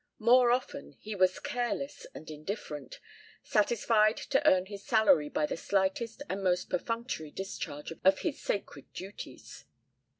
[0.17, 2.99] More often he was careless and indifferent,
[3.43, 8.91] satisfied to earn his salary by the slightest and most perfunctory discharge of his sacred
[8.93, 9.65] duties.